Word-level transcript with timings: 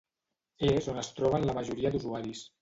És 0.69 0.87
on 0.93 0.97
es 1.01 1.11
troben 1.19 1.45
la 1.51 1.57
majoria 1.59 1.93
d'usuaris. 1.99 2.43